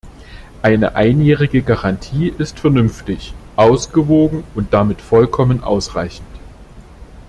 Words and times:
Eine 0.63 0.95
einjährige 0.95 1.61
Garantie 1.61 2.33
ist 2.35 2.57
vernünftig, 2.59 3.35
ausgewogen 3.55 4.43
und 4.55 4.73
damit 4.73 4.99
vollkommen 4.99 5.63
ausreichend. 5.63 6.25